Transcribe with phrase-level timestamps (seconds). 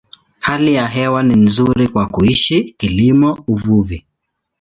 [0.39, 4.05] Hali ya hewa ni nzuri kwa kuishi, kilimo, uvuvi.